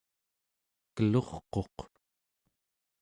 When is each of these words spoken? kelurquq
kelurquq 0.95 1.77